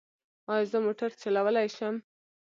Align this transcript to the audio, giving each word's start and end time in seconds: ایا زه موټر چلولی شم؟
ایا 0.51 0.65
زه 0.71 0.77
موټر 0.85 1.09
چلولی 1.21 1.67
شم؟ 1.75 1.95